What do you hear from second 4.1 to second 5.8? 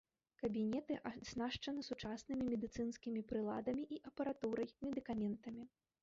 апаратурай, медыкаментамі.